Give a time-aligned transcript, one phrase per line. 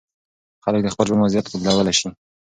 [0.63, 2.07] خلک د خپل ژوند وضعیت بدلولی سي.